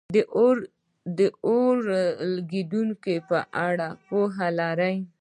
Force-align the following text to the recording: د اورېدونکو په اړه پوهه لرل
د 0.15 0.17
اورېدونکو 1.55 3.13
په 3.29 3.39
اړه 3.67 3.89
پوهه 4.07 4.47
لرل 4.59 4.97